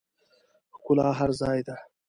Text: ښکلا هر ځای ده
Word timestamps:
ښکلا 0.75 1.07
هر 1.19 1.29
ځای 1.41 1.59
ده 1.67 1.75